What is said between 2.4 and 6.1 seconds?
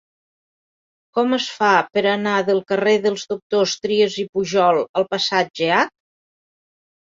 del carrer dels Doctors Trias i Pujol al passatge H?